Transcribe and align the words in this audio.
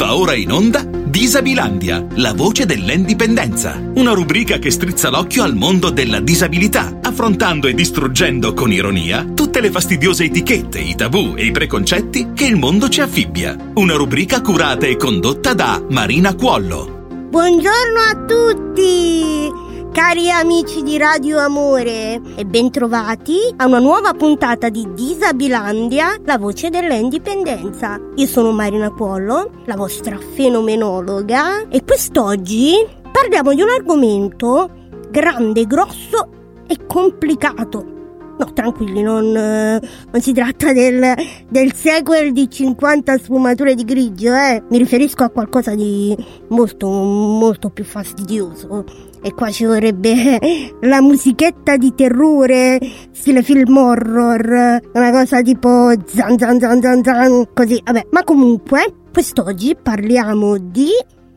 Va 0.00 0.16
ora 0.16 0.34
in 0.34 0.50
onda 0.50 0.82
Disabilandia, 0.82 2.06
la 2.14 2.32
voce 2.32 2.64
dell'indipendenza. 2.64 3.78
Una 3.96 4.12
rubrica 4.12 4.56
che 4.56 4.70
strizza 4.70 5.10
l'occhio 5.10 5.42
al 5.42 5.54
mondo 5.54 5.90
della 5.90 6.20
disabilità, 6.20 7.00
affrontando 7.02 7.66
e 7.66 7.74
distruggendo 7.74 8.54
con 8.54 8.72
ironia 8.72 9.26
tutte 9.34 9.60
le 9.60 9.70
fastidiose 9.70 10.24
etichette, 10.24 10.78
i 10.78 10.94
tabù 10.94 11.34
e 11.36 11.44
i 11.44 11.50
preconcetti 11.50 12.30
che 12.32 12.46
il 12.46 12.56
mondo 12.56 12.88
ci 12.88 13.02
affibbia. 13.02 13.54
Una 13.74 13.92
rubrica 13.92 14.40
curata 14.40 14.86
e 14.86 14.96
condotta 14.96 15.52
da 15.52 15.84
Marina 15.90 16.34
Cuollo. 16.34 17.06
Buongiorno 17.28 18.00
a 18.08 18.24
tutti! 18.24 19.59
Cari 20.00 20.30
amici 20.30 20.82
di 20.82 20.96
Radio 20.96 21.38
Amore 21.40 22.22
e 22.34 22.46
bentrovati 22.46 23.36
a 23.56 23.66
una 23.66 23.80
nuova 23.80 24.14
puntata 24.14 24.70
di 24.70 24.94
Disabilandia, 24.94 26.16
la 26.24 26.38
voce 26.38 26.70
dell'indipendenza. 26.70 28.00
Io 28.14 28.26
sono 28.26 28.50
Marina 28.50 28.90
Cuollo, 28.90 29.50
la 29.66 29.76
vostra 29.76 30.16
fenomenologa 30.16 31.68
e 31.68 31.84
quest'oggi 31.84 32.76
parliamo 33.12 33.52
di 33.52 33.60
un 33.60 33.68
argomento 33.68 34.70
grande, 35.10 35.66
grosso 35.66 36.28
e 36.66 36.86
complicato. 36.86 37.99
No, 38.40 38.54
tranquilli, 38.54 39.02
non, 39.02 39.36
eh, 39.36 39.78
non 40.10 40.20
si 40.22 40.32
tratta 40.32 40.72
del, 40.72 41.14
del, 41.46 41.74
sequel 41.74 42.32
di 42.32 42.48
50 42.48 43.18
sfumature 43.18 43.74
di 43.74 43.84
grigio, 43.84 44.32
eh. 44.32 44.62
Mi 44.70 44.78
riferisco 44.78 45.24
a 45.24 45.28
qualcosa 45.28 45.74
di 45.74 46.16
molto, 46.48 46.88
molto 46.88 47.68
più 47.68 47.84
fastidioso. 47.84 48.84
E 49.20 49.34
qua 49.34 49.50
ci 49.50 49.66
vorrebbe 49.66 50.38
la 50.80 51.02
musichetta 51.02 51.76
di 51.76 51.94
terrore, 51.94 52.78
stile 53.10 53.42
film 53.42 53.76
horror, 53.76 54.80
una 54.94 55.10
cosa 55.10 55.42
tipo 55.42 55.92
zan 56.06 56.38
zan 56.38 56.58
zan 56.58 56.80
zan 56.80 57.04
zan, 57.04 57.48
così, 57.52 57.78
vabbè. 57.84 58.06
Ma 58.10 58.24
comunque, 58.24 59.02
quest'oggi 59.12 59.76
parliamo 59.76 60.56
di 60.56 60.88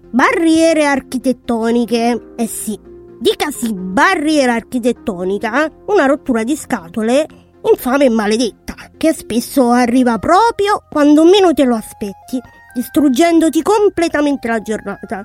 barriere 0.10 0.86
architettoniche. 0.86 2.34
Eh 2.38 2.48
sì, 2.48 2.80
dicasi 3.24 3.74
barriera 3.74 4.56
architettonica, 4.56 5.72
una 5.86 6.06
rottura 6.06 6.44
di 6.44 6.58
scatole 6.58 7.26
infame 7.72 8.06
e 8.06 8.10
maledetta, 8.10 8.76
che 8.98 9.14
spesso 9.14 9.72
arriva 9.72 10.20
proprio 10.20 10.84
quando 10.90 11.24
meno 11.24 11.54
te 11.54 11.64
lo 11.64 11.76
aspetti, 11.76 12.38
distruggendoti 12.76 13.62
completamente 13.62 14.50
la 14.50 14.60
giornata. 14.60 15.24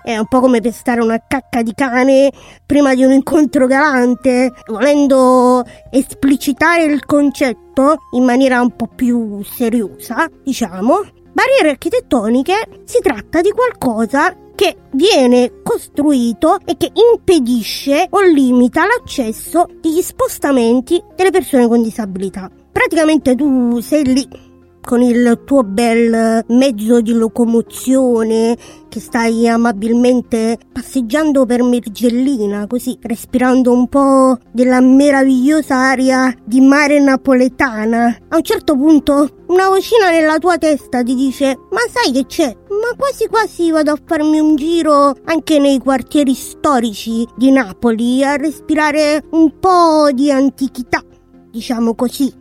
È 0.00 0.16
un 0.16 0.26
po' 0.28 0.38
come 0.38 0.60
pestare 0.60 1.02
una 1.02 1.20
cacca 1.26 1.62
di 1.62 1.74
cane 1.74 2.30
prima 2.64 2.94
di 2.94 3.02
un 3.02 3.10
incontro 3.10 3.66
galante, 3.66 4.52
volendo 4.68 5.64
esplicitare 5.90 6.84
il 6.84 7.04
concetto 7.04 7.96
in 8.12 8.22
maniera 8.22 8.60
un 8.60 8.76
po' 8.76 8.86
più 8.86 9.42
seriosa, 9.42 10.28
diciamo. 10.44 11.00
Barriere 11.32 11.70
architettoniche 11.70 12.82
si 12.84 13.00
tratta 13.00 13.40
di 13.40 13.50
qualcosa 13.50 14.34
che 14.54 14.76
viene 14.90 15.62
costruito 15.62 16.58
e 16.64 16.76
che 16.76 16.90
impedisce 16.92 18.08
o 18.10 18.20
limita 18.20 18.84
l'accesso 18.84 19.66
degli 19.80 20.02
spostamenti 20.02 21.02
delle 21.16 21.30
persone 21.30 21.66
con 21.66 21.82
disabilità. 21.82 22.50
Praticamente 22.70 23.34
tu 23.34 23.80
sei 23.80 24.04
lì 24.04 24.49
con 24.80 25.02
il 25.02 25.42
tuo 25.44 25.62
bel 25.62 26.44
mezzo 26.48 27.00
di 27.00 27.12
locomozione 27.12 28.56
che 28.88 29.00
stai 29.00 29.48
amabilmente 29.48 30.58
passeggiando 30.72 31.46
per 31.46 31.62
Mergellina, 31.62 32.66
così 32.66 32.98
respirando 33.02 33.72
un 33.72 33.88
po' 33.88 34.36
della 34.50 34.80
meravigliosa 34.80 35.76
aria 35.76 36.34
di 36.44 36.60
mare 36.60 37.00
napoletana. 37.00 38.16
A 38.28 38.36
un 38.36 38.42
certo 38.42 38.74
punto 38.74 39.28
una 39.46 39.68
vocina 39.68 40.10
nella 40.10 40.38
tua 40.38 40.58
testa 40.58 41.02
ti 41.02 41.14
dice 41.14 41.58
ma 41.70 41.80
sai 41.88 42.12
che 42.12 42.26
c'è? 42.26 42.56
Ma 42.68 42.96
quasi 42.96 43.26
quasi 43.26 43.70
vado 43.70 43.92
a 43.92 43.98
farmi 44.04 44.40
un 44.40 44.56
giro 44.56 45.14
anche 45.24 45.58
nei 45.58 45.78
quartieri 45.78 46.34
storici 46.34 47.26
di 47.36 47.50
Napoli 47.50 48.24
a 48.24 48.36
respirare 48.36 49.24
un 49.30 49.58
po' 49.58 50.10
di 50.12 50.30
antichità, 50.30 51.02
diciamo 51.50 51.94
così. 51.94 52.39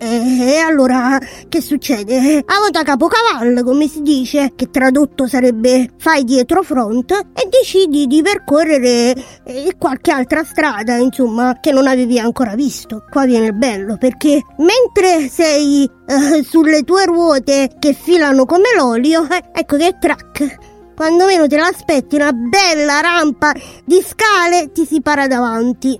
E 0.00 0.58
allora 0.58 1.18
che 1.48 1.60
succede? 1.60 2.44
A 2.46 2.60
vota 2.60 2.84
capocavallo, 2.84 3.64
come 3.64 3.88
si 3.88 4.00
dice, 4.02 4.52
che 4.54 4.70
tradotto 4.70 5.26
sarebbe 5.26 5.90
fai 5.98 6.22
dietro 6.22 6.62
front 6.62 7.10
e 7.10 7.48
decidi 7.50 8.06
di 8.06 8.22
percorrere 8.22 9.12
eh, 9.44 9.74
qualche 9.76 10.12
altra 10.12 10.44
strada, 10.44 10.94
insomma, 10.94 11.58
che 11.60 11.72
non 11.72 11.88
avevi 11.88 12.20
ancora 12.20 12.54
visto. 12.54 13.04
Qua 13.10 13.24
viene 13.24 13.46
il 13.46 13.54
bello, 13.54 13.96
perché 13.96 14.40
mentre 14.58 15.28
sei 15.28 15.82
eh, 15.84 16.44
sulle 16.44 16.84
tue 16.84 17.04
ruote 17.04 17.72
che 17.80 17.92
filano 17.92 18.44
come 18.44 18.68
l'olio, 18.76 19.24
eh, 19.28 19.50
ecco 19.52 19.76
che 19.76 19.96
track. 19.98 20.58
Quando 20.94 21.26
meno 21.26 21.48
te 21.48 21.56
l'aspetti, 21.56 22.14
una 22.14 22.32
bella 22.32 23.00
rampa 23.00 23.52
di 23.84 24.00
scale 24.06 24.70
ti 24.70 24.86
si 24.86 25.00
para 25.00 25.26
davanti. 25.26 25.98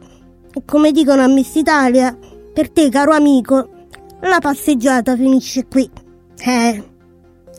E 0.54 0.62
come 0.64 0.92
dicono 0.92 1.22
a 1.22 1.26
Miss 1.26 1.56
Italia, 1.56 2.16
per 2.52 2.70
te, 2.70 2.88
caro 2.90 3.12
amico, 3.12 3.70
la 4.20 4.38
passeggiata 4.40 5.16
finisce 5.16 5.66
qui. 5.66 5.88
Eh, 6.38 6.84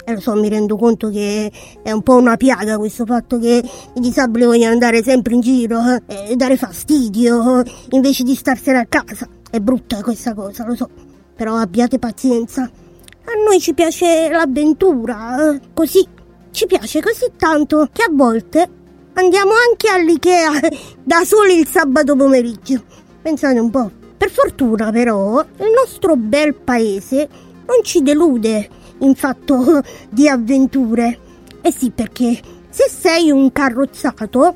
e 0.06 0.14
lo 0.14 0.20
so, 0.20 0.34
mi 0.34 0.50
rendo 0.50 0.76
conto 0.76 1.10
che 1.10 1.52
è 1.84 1.92
un 1.92 2.02
po' 2.02 2.16
una 2.16 2.36
piaga 2.36 2.78
questo 2.78 3.06
fatto 3.06 3.38
che 3.38 3.64
i 3.94 4.00
disabili 4.00 4.46
vogliono 4.46 4.72
andare 4.72 5.04
sempre 5.04 5.36
in 5.36 5.42
giro 5.42 5.80
eh, 6.08 6.32
e 6.32 6.36
dare 6.36 6.58
fastidio 6.58 7.62
invece 7.90 8.24
di 8.24 8.34
starsene 8.34 8.80
a 8.80 8.86
casa. 8.86 9.28
È 9.50 9.60
brutta 9.60 10.02
questa 10.02 10.34
cosa, 10.34 10.66
lo 10.66 10.76
so, 10.76 10.90
però 11.36 11.56
abbiate 11.56 12.00
pazienza. 12.00 12.64
A 12.64 13.32
noi 13.46 13.60
ci 13.60 13.74
piace 13.74 14.30
l'avventura, 14.32 15.54
eh, 15.54 15.60
così. 15.74 16.08
Ci 16.52 16.66
piace 16.66 17.00
così 17.00 17.32
tanto 17.38 17.88
che 17.92 18.02
a 18.02 18.10
volte 18.12 18.68
andiamo 19.14 19.52
anche 19.70 19.90
all'Ikea 19.90 20.52
da 21.04 21.24
soli 21.24 21.60
il 21.60 21.68
sabato 21.68 22.16
pomeriggio. 22.16 22.82
Pensate 23.22 23.60
un 23.60 23.70
po'. 23.70 23.99
Per 24.20 24.30
fortuna 24.30 24.92
però 24.92 25.40
il 25.40 25.72
nostro 25.74 26.18
bel 26.18 26.54
paese 26.54 27.30
non 27.66 27.82
ci 27.84 28.02
delude 28.02 28.68
in 28.98 29.16
fatto 29.16 29.82
di 30.12 30.28
avventure. 30.28 31.20
Eh 31.62 31.72
sì, 31.72 31.90
perché 31.90 32.38
se 32.70 32.90
sei 32.90 33.32
un 33.32 33.50
carrozzato 33.54 34.56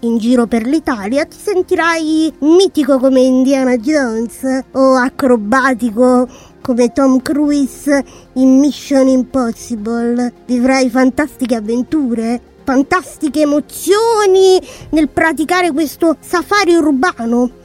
in 0.00 0.18
giro 0.18 0.46
per 0.46 0.66
l'Italia 0.66 1.24
ti 1.24 1.38
sentirai 1.40 2.34
mitico 2.40 2.98
come 2.98 3.20
Indiana 3.20 3.78
Jones 3.78 4.42
o 4.72 4.94
acrobatico 4.96 6.28
come 6.60 6.92
Tom 6.92 7.22
Cruise 7.22 8.04
in 8.34 8.58
Mission 8.58 9.08
Impossible. 9.08 10.34
Vivrai 10.44 10.90
fantastiche 10.90 11.54
avventure, 11.54 12.38
fantastiche 12.62 13.40
emozioni 13.40 14.60
nel 14.90 15.08
praticare 15.08 15.72
questo 15.72 16.18
safari 16.20 16.74
urbano 16.74 17.57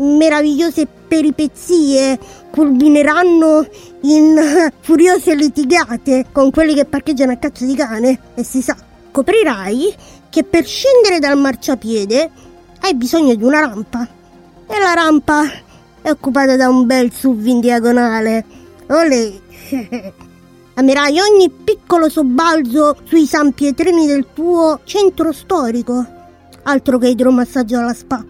meravigliose 0.00 0.86
peripezie 1.08 2.18
culmineranno 2.50 3.66
in 4.02 4.70
furiose 4.80 5.34
litigate 5.34 6.26
con 6.32 6.50
quelli 6.50 6.74
che 6.74 6.84
parcheggiano 6.84 7.32
a 7.32 7.36
cazzo 7.36 7.64
di 7.64 7.74
cane 7.74 8.18
e 8.34 8.42
si 8.42 8.62
sa, 8.62 8.76
scoprirai 9.10 9.94
che 10.28 10.44
per 10.44 10.64
scendere 10.64 11.18
dal 11.18 11.38
marciapiede 11.38 12.30
hai 12.80 12.94
bisogno 12.94 13.34
di 13.34 13.44
una 13.44 13.60
rampa 13.60 14.06
e 14.66 14.78
la 14.78 14.94
rampa 14.94 15.44
è 16.00 16.10
occupata 16.10 16.56
da 16.56 16.68
un 16.68 16.86
bel 16.86 17.12
SUV 17.12 17.46
in 17.46 17.60
diagonale. 17.60 18.44
Olè! 18.88 19.32
Amerai 20.74 21.18
ogni 21.18 21.50
piccolo 21.50 22.08
sobbalzo 22.08 22.96
sui 23.04 23.26
sanpietrini 23.26 24.06
del 24.06 24.28
tuo 24.32 24.80
centro 24.84 25.32
storico. 25.32 26.06
Altro 26.62 26.98
che 26.98 27.08
idromassaggio 27.08 27.78
alla 27.78 27.92
spa 27.92 28.24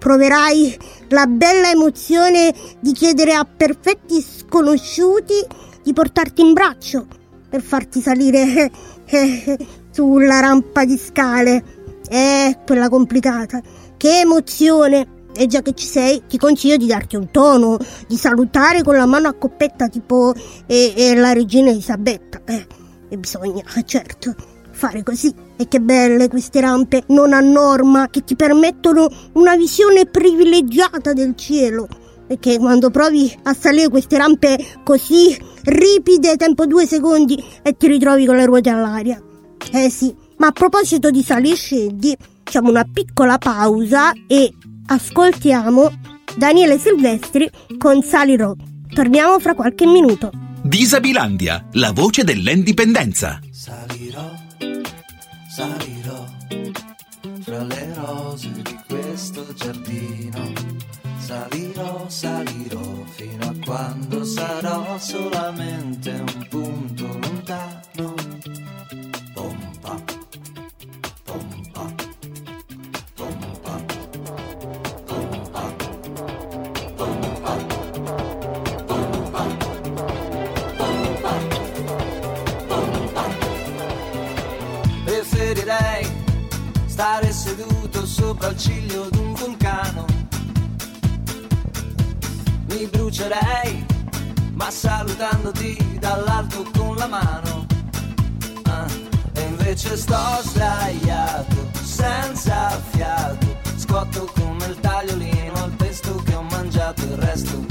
proverai 0.00 0.76
la 1.08 1.26
bella 1.26 1.70
emozione 1.70 2.52
di 2.80 2.92
chiedere 2.92 3.34
a 3.34 3.44
perfetti 3.44 4.20
sconosciuti 4.22 5.34
di 5.82 5.92
portarti 5.92 6.40
in 6.40 6.54
braccio 6.54 7.06
per 7.48 7.60
farti 7.60 8.00
salire 8.00 8.70
eh, 9.04 9.58
sulla 9.90 10.40
rampa 10.40 10.84
di 10.84 10.96
scale. 10.96 11.78
Eh, 12.08 12.58
quella 12.66 12.88
complicata. 12.88 13.60
Che 13.96 14.20
emozione! 14.20 15.18
E 15.32 15.46
già 15.46 15.62
che 15.62 15.74
ci 15.74 15.86
sei, 15.86 16.22
ti 16.26 16.38
consiglio 16.38 16.76
di 16.76 16.86
darti 16.86 17.14
un 17.14 17.30
tono, 17.30 17.78
di 18.08 18.16
salutare 18.16 18.82
con 18.82 18.96
la 18.96 19.06
mano 19.06 19.28
a 19.28 19.34
coppetta 19.34 19.88
tipo 19.88 20.34
eh, 20.66 20.92
eh, 20.96 21.14
la 21.14 21.32
regina 21.32 21.70
Elisabetta. 21.70 22.40
Eh. 22.46 22.66
E 23.10 23.16
bisogna, 23.16 23.62
certo, 23.84 24.34
fare 24.80 25.02
così. 25.02 25.32
E 25.58 25.68
che 25.68 25.78
belle 25.78 26.28
queste 26.28 26.60
rampe 26.60 27.04
non 27.08 27.34
a 27.34 27.40
norma 27.40 28.08
che 28.08 28.24
ti 28.24 28.34
permettono 28.34 29.10
una 29.34 29.54
visione 29.56 30.06
privilegiata 30.06 31.12
del 31.12 31.36
cielo. 31.36 31.86
E 32.26 32.38
che 32.38 32.56
quando 32.58 32.90
provi 32.90 33.30
a 33.42 33.52
salire 33.52 33.88
queste 33.88 34.16
rampe 34.16 34.56
così 34.82 35.36
ripide, 35.64 36.36
tempo 36.36 36.64
due 36.64 36.86
secondi 36.86 37.42
e 37.62 37.76
ti 37.76 37.88
ritrovi 37.88 38.24
con 38.24 38.36
le 38.36 38.46
ruote 38.46 38.70
all'aria. 38.70 39.20
Eh 39.72 39.90
sì, 39.90 40.14
ma 40.38 40.46
a 40.46 40.52
proposito 40.52 41.10
di 41.10 41.22
sali 41.22 41.50
e 41.50 41.56
scendi, 41.56 42.16
facciamo 42.42 42.70
una 42.70 42.86
piccola 42.90 43.36
pausa 43.36 44.12
e 44.26 44.50
ascoltiamo 44.86 45.92
Daniele 46.36 46.78
Silvestri 46.78 47.50
con 47.76 48.02
Salirò. 48.02 48.54
Torniamo 48.94 49.38
fra 49.38 49.54
qualche 49.54 49.84
minuto. 49.86 50.30
Disabilandia, 50.62 51.66
la 51.72 51.92
voce 51.92 52.22
dell'indipendenza. 52.22 53.40
Salirò, 53.50 54.30
salirò 55.50 56.24
fra 57.40 57.64
le 57.64 57.94
rose 57.94 58.52
di 58.62 58.78
questo 58.86 59.52
giardino. 59.52 60.52
Salirò, 61.18 62.08
salirò 62.08 63.04
fino 63.16 63.46
a 63.46 63.54
quando 63.64 64.24
sarò 64.24 64.96
solamente 64.98 66.10
un 66.10 66.46
punto 66.48 67.06
lontano. 67.06 67.69
Sopra 88.10 88.48
il 88.48 88.58
ciglio 88.58 89.08
d'un 89.10 89.34
vulcano. 89.34 90.04
Mi 92.70 92.86
brucerei, 92.86 93.86
ma 94.54 94.68
salutandoti 94.70 95.98
dall'alto 96.00 96.68
con 96.76 96.96
la 96.96 97.06
mano. 97.06 97.66
Ah, 98.64 98.86
e 99.34 99.40
invece 99.42 99.96
sto 99.96 100.40
sdraiato, 100.42 101.70
senza 101.82 102.80
fiato. 102.90 103.46
Scotto 103.76 104.30
come 104.34 104.66
il 104.66 104.80
tagliolino 104.80 105.62
al 105.62 105.70
pesto 105.72 106.14
che 106.24 106.34
ho 106.34 106.42
mangiato 106.42 107.02
il 107.02 107.16
resto. 107.16 107.69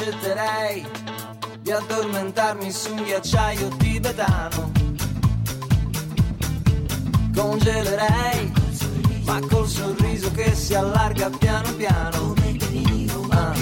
Accetterei 0.00 0.86
di 1.60 1.72
addormentarmi 1.72 2.70
su 2.70 2.92
un 2.92 3.02
ghiacciaio 3.02 3.66
tibetano. 3.78 4.70
Congelerei, 7.34 8.52
ma 9.24 9.40
col 9.50 9.66
sorriso 9.66 10.30
che 10.30 10.54
si 10.54 10.74
allarga 10.74 11.28
piano 11.30 11.72
piano. 11.72 12.34
Ah, 13.30 13.52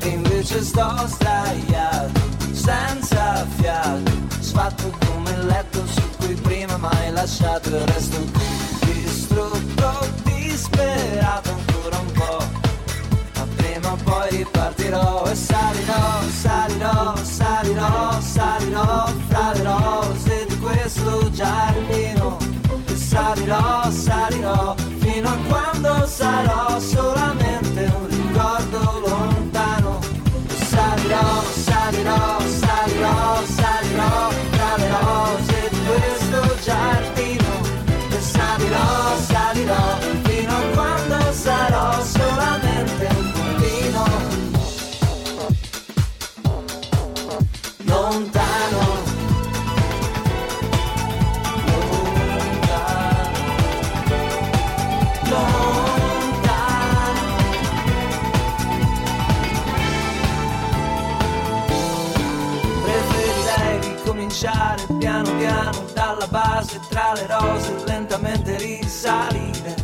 e 0.00 0.08
invece 0.08 0.62
sto 0.64 1.06
sdraiato, 1.06 2.20
senza 2.52 3.46
fiato, 3.56 4.12
sfatto 4.40 4.92
come 5.06 5.30
il 5.30 5.46
letto 5.46 5.82
su 5.86 6.02
cui 6.18 6.34
prima 6.34 6.76
mai 6.76 7.10
lasciato 7.10 7.70
il 7.70 7.86
resto 7.86 8.18
distrutto, 8.80 10.08
disperato 10.24 11.45
ripartirò 14.46 15.24
e 15.26 15.34
salirò, 15.34 16.22
salirò, 16.28 17.16
salirò, 17.16 18.20
salirò 18.20 19.06
fra 19.28 19.52
le 19.52 19.62
rose 19.62 20.46
di 20.48 20.58
questo 20.58 21.30
giardino. 21.30 22.38
E 22.86 22.96
salirò, 22.96 23.90
salirò 23.90 24.74
fino 24.98 25.28
a 25.28 25.36
quando 25.48 26.06
sarò 26.06 26.78
solamente 26.78 27.45
dalla 66.26 66.28
base 66.28 66.80
tra 66.88 67.12
le 67.14 67.26
rose 67.26 67.74
lentamente 67.86 68.56
risalire. 68.58 69.74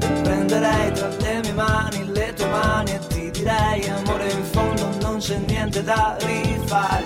E 0.00 0.06
prenderei 0.22 0.92
tra 0.92 1.08
le 1.08 1.40
mie 1.42 1.52
mani 1.52 2.12
le 2.12 2.32
tue 2.34 2.46
mani 2.48 2.92
e 2.92 2.98
ti 3.08 3.30
direi 3.30 3.88
amore 3.88 4.30
in 4.30 4.44
fondo 4.44 4.88
non 5.00 5.18
c'è 5.18 5.38
niente 5.46 5.82
da 5.82 6.16
rifare. 6.20 7.04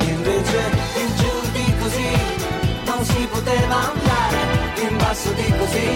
Invece 0.00 0.58
in 0.96 1.16
giù 1.16 1.50
di 1.52 1.74
così 1.78 2.10
non 2.84 3.04
si 3.04 3.26
poteva 3.30 3.92
andare. 3.92 4.64
In 4.88 4.96
basso 4.98 5.32
di 5.32 5.52
così 5.58 5.88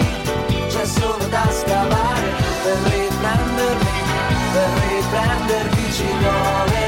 c'è 0.67 0.85
solo 0.85 1.25
da 1.27 1.47
scavare. 1.51 2.29
Per 2.63 2.77
riprendermi 2.91 3.99
per 4.53 4.69
riprendermi 4.89 5.91
ci 5.93 6.05
vuole 6.19 6.80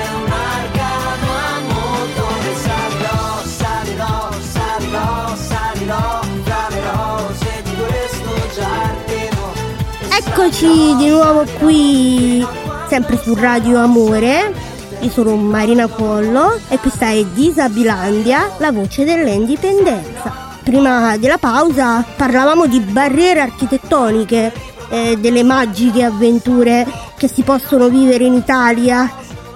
Eccoci 10.45 10.97
di 10.97 11.07
nuovo 11.07 11.45
qui, 11.57 12.45
sempre 12.89 13.15
su 13.15 13.33
Radio 13.33 13.79
Amore. 13.79 14.53
Io 14.99 15.09
sono 15.09 15.37
Marina 15.37 15.87
Pollo 15.87 16.59
e 16.67 16.77
questa 16.79 17.11
è 17.11 17.23
Disabilandia, 17.23 18.55
la 18.57 18.73
voce 18.73 19.05
dell'indipendenza. 19.05 20.57
Prima 20.61 21.15
della 21.15 21.37
pausa 21.37 22.03
parlavamo 22.17 22.65
di 22.65 22.81
barriere 22.81 23.39
architettoniche, 23.39 24.51
eh, 24.89 25.17
delle 25.17 25.43
magiche 25.43 26.03
avventure 26.03 26.85
che 27.15 27.29
si 27.29 27.43
possono 27.43 27.87
vivere 27.87 28.25
in 28.25 28.33
Italia. 28.33 29.09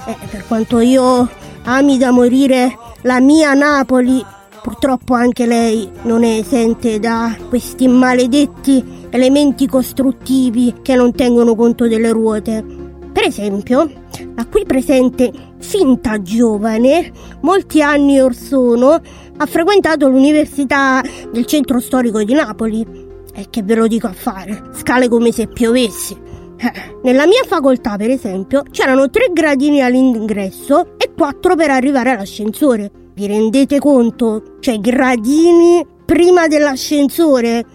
Eh, 0.05 0.15
per 0.29 0.45
quanto 0.47 0.79
io 0.79 1.29
ami 1.65 1.97
da 1.97 2.11
morire 2.11 2.77
la 3.01 3.19
mia 3.19 3.53
Napoli, 3.53 4.23
purtroppo 4.61 5.15
anche 5.15 5.45
lei 5.45 5.91
non 6.03 6.23
è 6.23 6.37
esente 6.37 6.97
da 6.97 7.35
questi 7.49 7.89
maledetti 7.89 8.96
elementi 9.09 9.67
costruttivi 9.67 10.75
che 10.81 10.95
non 10.95 11.13
tengono 11.13 11.55
conto 11.55 11.87
delle 11.87 12.11
ruote. 12.11 12.63
Per 13.11 13.25
esempio, 13.25 13.89
la 14.35 14.45
qui 14.45 14.63
presente 14.65 15.31
finta 15.59 16.21
giovane, 16.21 17.11
molti 17.41 17.81
anni 17.81 18.19
or 18.19 18.35
sono, 18.35 18.89
ha 18.91 19.45
frequentato 19.45 20.07
l'Università 20.07 21.01
del 21.31 21.45
Centro 21.45 21.79
Storico 21.79 22.23
di 22.23 22.33
Napoli. 22.33 23.05
E 23.33 23.47
che 23.49 23.61
ve 23.63 23.75
lo 23.75 23.87
dico 23.87 24.07
a 24.07 24.13
fare, 24.13 24.69
scale 24.73 25.07
come 25.07 25.31
se 25.31 25.47
piovesse. 25.47 26.15
Eh, 26.57 26.71
Nella 27.03 27.27
mia 27.27 27.43
facoltà, 27.45 27.95
per 27.97 28.09
esempio, 28.09 28.63
c'erano 28.71 29.09
tre 29.09 29.29
gradini 29.31 29.81
all'ingresso 29.81 30.97
e 30.97 31.11
quattro 31.15 31.55
per 31.55 31.69
arrivare 31.69 32.11
all'ascensore. 32.11 32.91
Vi 33.13 33.27
rendete 33.27 33.79
conto? 33.79 34.57
Cioè, 34.59 34.79
gradini 34.79 35.85
prima 36.05 36.47
dell'ascensore. 36.47 37.65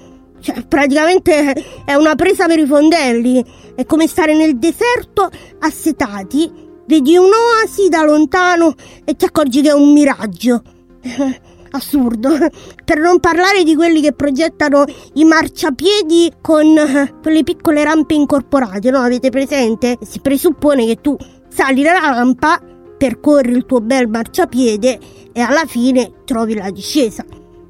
Cioè, 0.43 0.67
praticamente 0.67 1.53
è 1.85 1.95
una 1.95 2.17
presa 2.17 2.47
per 2.47 2.59
i 2.59 2.67
fondelli. 2.67 3.45
È 3.77 3.87
come 3.87 4.09
stare 4.09 4.35
nel 4.35 4.59
deserto 4.59 5.31
assetati, 5.61 6.51
vedi 6.87 7.17
un'oasi 7.17 7.89
da 7.89 8.03
lontano 8.03 8.75
e 9.05 9.15
ti 9.15 9.25
accorgi 9.25 9.63
che 9.63 9.69
è 9.71 9.73
un 9.73 9.93
miraggio. 9.93 10.63
Assurdo. 11.75 12.29
Per 12.85 12.99
non 12.99 13.19
parlare 13.21 13.63
di 13.63 13.75
quelli 13.75 14.03
che 14.03 14.13
progettano 14.13 14.85
i 15.15 15.25
marciapiedi 15.25 16.33
con 16.43 17.11
quelle 17.23 17.43
piccole 17.45 17.83
rampe 17.83 18.13
incorporate, 18.15 18.91
no? 18.91 18.99
Avete 18.99 19.31
presente? 19.31 19.97
Si 20.03 20.21
presuppone 20.21 20.85
che 20.85 20.97
tu 20.97 21.17
sali 21.49 21.83
la 21.83 21.99
rampa, 21.99 22.61
percorri 22.99 23.53
il 23.53 23.65
tuo 23.65 23.81
bel 23.81 24.09
marciapiede 24.09 24.99
e 25.33 25.41
alla 25.41 25.65
fine 25.67 26.13
trovi 26.27 26.55
la 26.55 26.71
discesa. 26.71 27.25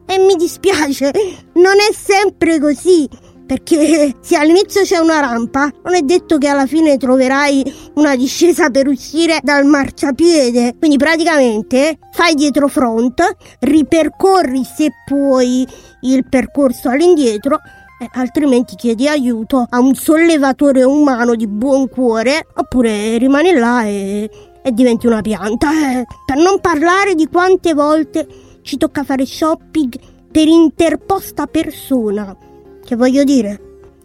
E 0.07 0.19
mi 0.19 0.37
dispiace, 0.37 1.11
non 1.55 1.75
è 1.79 1.93
sempre 1.93 2.59
così. 2.59 3.09
Perché 3.45 4.15
se 4.21 4.37
all'inizio 4.37 4.83
c'è 4.83 4.99
una 4.99 5.21
rampa, 5.21 5.71
non 5.85 5.95
è 5.95 6.01
detto 6.01 6.39
che 6.39 6.49
alla 6.49 6.67
fine 6.67 6.97
troverai 6.97 7.91
una 7.95 8.17
discesa 8.17 8.71
per 8.71 8.89
uscire 8.89 9.41
dal 9.43 9.67
marciapiede. 9.67 10.77
Quindi 10.79 10.97
praticamente 10.97 11.99
fai 12.13 12.35
dietro 12.35 12.69
front, 12.69 13.21
ripercorri 13.61 14.65
se 14.65 14.93
puoi 15.05 15.67
il 16.03 16.27
percorso 16.29 16.89
all'indietro 16.89 17.59
eh, 18.03 18.09
altrimenti 18.15 18.75
chiedi 18.75 19.07
aiuto 19.07 19.65
a 19.69 19.79
un 19.79 19.95
sollevatore 19.95 20.83
umano 20.83 21.37
di 21.37 21.47
buon 21.47 21.89
cuore 21.89 22.49
oppure 22.55 23.17
rimani 23.17 23.53
là 23.53 23.85
e, 23.85 24.29
e 24.61 24.73
diventi 24.73 25.07
una 25.07 25.21
pianta. 25.21 25.71
Eh. 25.71 26.05
Per 26.27 26.37
non 26.37 26.59
parlare 26.59 27.15
di 27.15 27.29
quante 27.29 27.75
volte 27.75 28.27
ci 28.63 28.77
tocca 28.77 29.05
fare 29.05 29.27
shopping 29.27 29.99
per 30.31 30.49
interposta 30.49 31.47
persona. 31.47 32.37
Che 32.85 32.97
voglio 32.97 33.25
dire? 33.25 33.61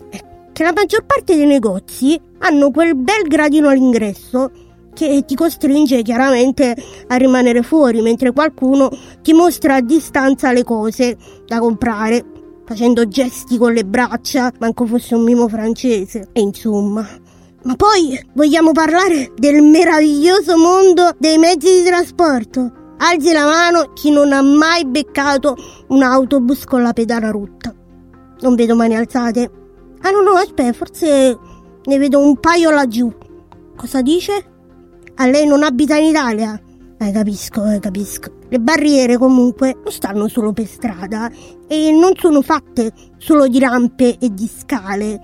È 0.09 0.23
che 0.51 0.63
la 0.63 0.73
maggior 0.73 1.05
parte 1.05 1.35
dei 1.35 1.45
negozi 1.45 2.19
hanno 2.39 2.71
quel 2.71 2.95
bel 2.95 3.23
gradino 3.27 3.69
all'ingresso 3.69 4.51
che 4.93 5.23
ti 5.25 5.35
costringe 5.35 6.01
chiaramente 6.01 6.75
a 7.07 7.15
rimanere 7.15 7.61
fuori 7.61 8.01
mentre 8.01 8.31
qualcuno 8.31 8.89
ti 9.21 9.31
mostra 9.31 9.75
a 9.75 9.81
distanza 9.81 10.51
le 10.51 10.63
cose 10.63 11.15
da 11.45 11.59
comprare 11.59 12.25
facendo 12.67 13.07
gesti 13.07 13.57
con 13.57 13.71
le 13.71 13.85
braccia, 13.85 14.51
manco 14.59 14.85
fosse 14.85 15.15
un 15.15 15.23
mimo 15.23 15.47
francese. 15.47 16.27
E 16.33 16.41
insomma. 16.41 17.07
Ma 17.63 17.75
poi 17.75 18.19
vogliamo 18.33 18.71
parlare 18.73 19.31
del 19.35 19.61
meraviglioso 19.61 20.57
mondo 20.57 21.11
dei 21.17 21.37
mezzi 21.37 21.81
di 21.81 21.83
trasporto. 21.85 22.86
Alzi 22.99 23.31
la 23.31 23.45
mano 23.45 23.91
chi 23.93 24.09
non 24.09 24.33
ha 24.33 24.41
mai 24.41 24.85
beccato 24.85 25.55
un 25.89 26.01
autobus 26.01 26.63
con 26.63 26.81
la 26.81 26.93
pedana 26.93 27.29
rotta. 27.29 27.73
Non 28.39 28.55
vedo 28.55 28.75
mani 28.75 28.95
alzate. 28.95 29.51
Ah 30.01 30.09
no 30.09 30.21
no, 30.21 30.31
aspetta, 30.31 30.73
forse 30.73 31.37
ne 31.83 31.97
vedo 31.97 32.19
un 32.19 32.39
paio 32.39 32.71
laggiù. 32.71 33.13
Cosa 33.75 34.01
dice? 34.01 34.45
A 35.15 35.27
lei 35.27 35.45
non 35.45 35.63
abita 35.63 35.95
in 35.95 36.09
Italia? 36.09 36.59
Eh, 36.99 37.11
capisco, 37.11 37.63
eh, 37.65 37.79
capisco. 37.79 38.31
Le 38.49 38.59
barriere 38.59 39.17
comunque 39.17 39.75
non 39.83 39.91
stanno 39.91 40.27
solo 40.27 40.51
per 40.51 40.65
strada 40.65 41.29
e 41.67 41.91
non 41.91 42.13
sono 42.15 42.41
fatte 42.41 42.91
solo 43.17 43.47
di 43.47 43.59
rampe 43.59 44.17
e 44.17 44.33
di 44.33 44.47
scale. 44.47 45.19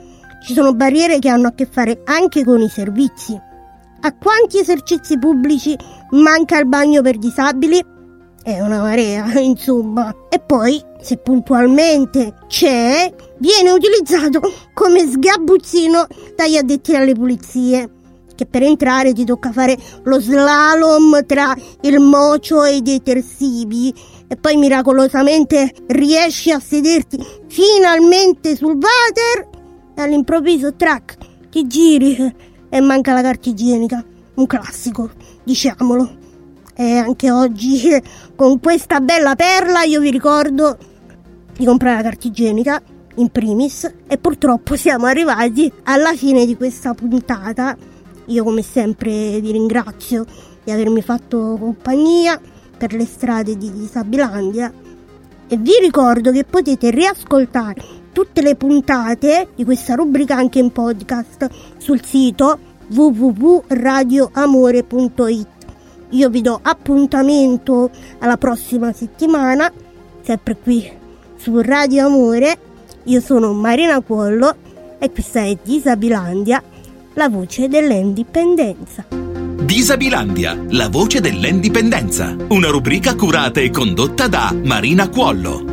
Ci 0.46 0.54
sono 0.54 0.74
barriere 0.76 1.18
che 1.20 1.30
hanno 1.30 1.48
a 1.48 1.54
che 1.54 1.66
fare 1.66 2.02
anche 2.06 2.44
con 2.44 2.62
i 2.62 2.70
servizi. 2.70 3.40
A 4.06 4.14
quanti 4.18 4.60
esercizi 4.60 5.18
pubblici 5.18 5.78
manca 6.12 6.60
il 6.60 6.68
bagno 6.68 7.02
per 7.02 7.18
disabili? 7.18 7.82
È 8.44 8.60
una 8.60 8.82
marea, 8.82 9.32
insomma. 9.40 10.14
E 10.28 10.42
poi, 10.42 10.84
se 11.00 11.16
puntualmente 11.20 12.34
c'è, 12.48 13.14
viene 13.38 13.72
utilizzato 13.72 14.42
come 14.74 15.08
sgabuzzino 15.08 16.08
dagli 16.36 16.58
addetti 16.58 16.94
alle 16.94 17.14
pulizie 17.14 17.92
che 18.36 18.46
per 18.46 18.64
entrare 18.64 19.14
ti 19.14 19.24
tocca 19.24 19.54
fare 19.54 19.78
lo 20.04 20.20
slalom 20.20 21.26
tra 21.26 21.56
il 21.82 22.00
mocio 22.00 22.64
e 22.64 22.78
i 22.78 22.82
detersivi 22.82 23.94
e 24.28 24.36
poi 24.36 24.58
miracolosamente 24.58 25.72
riesci 25.88 26.52
a 26.52 26.60
sederti 26.60 27.24
finalmente 27.48 28.56
sul 28.56 28.74
water 28.74 29.50
e 29.96 30.02
all'improvviso 30.02 30.74
track 30.76 31.18
ti 31.52 31.68
giri 31.68 32.52
e 32.74 32.82
manca 32.82 33.14
la 33.14 33.22
carta 33.22 33.50
igienica 33.50 34.04
un 34.34 34.48
classico 34.48 35.12
diciamolo. 35.44 36.22
E 36.74 36.98
anche 36.98 37.30
oggi 37.30 37.84
con 38.36 38.60
questa 38.60 39.00
bella 39.00 39.36
perla 39.36 39.84
io 39.84 40.00
vi 40.00 40.10
ricordo 40.10 40.76
di 41.56 41.66
comprare 41.66 41.98
la 41.98 42.02
carta 42.02 42.26
igienica 42.26 42.82
in 43.18 43.30
primis 43.30 43.84
e 44.08 44.18
purtroppo 44.18 44.76
siamo 44.76 45.06
arrivati 45.06 45.72
alla 45.84 46.16
fine 46.16 46.48
di 46.48 46.58
questa 46.58 46.96
puntata. 46.96 47.78
Io 48.26 48.44
come 48.44 48.64
sempre 48.64 49.40
vi 49.40 49.52
ringrazio 49.52 50.26
di 50.64 50.72
avermi 50.72 51.04
fatto 51.04 51.56
compagnia 51.60 52.42
per 52.76 52.94
le 52.94 53.06
strade 53.06 53.56
di 53.56 53.72
Disabilandia 53.72 54.74
e 55.48 55.58
vi 55.58 55.74
ricordo 55.80 56.32
che 56.32 56.44
potete 56.44 56.90
riascoltare 56.90 58.02
tutte 58.14 58.42
le 58.42 58.56
puntate 58.56 59.50
di 59.56 59.66
questa 59.66 59.96
rubrica 59.96 60.38
anche 60.38 60.60
in 60.60 60.72
podcast 60.72 61.50
sul 61.78 62.06
sito 62.06 62.58
www.radioamore.it. 62.88 65.48
Io 66.10 66.30
vi 66.30 66.42
do 66.42 66.60
appuntamento 66.62 67.90
alla 68.20 68.38
prossima 68.38 68.94
settimana, 68.94 69.70
sempre 70.22 70.56
qui 70.56 70.90
su 71.36 71.60
Radio 71.60 72.06
Amore. 72.06 72.58
Io 73.06 73.20
sono 73.20 73.52
Marina 73.52 74.00
Cuollo 74.00 74.56
e 75.00 75.12
questa 75.12 75.42
è 75.42 75.58
Disabilandia 75.62 76.64
la 77.14 77.30
voce 77.30 77.68
dell'indipendenza. 77.68 79.06
Disabilandia, 79.64 80.66
la 80.70 80.90
voce 80.90 81.20
dell'indipendenza. 81.20 82.36
Una 82.50 82.70
rubrica 82.70 83.16
curata 83.16 83.60
e 83.60 83.70
condotta 83.70 84.28
da 84.28 84.56
Marina 84.64 85.10
Cuollo. 85.10 85.73